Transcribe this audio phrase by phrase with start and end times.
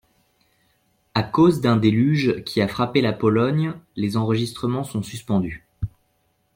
[1.13, 5.63] À cause d'un déluge qui a frappé la Pologne, les enregistrements sont suspendus.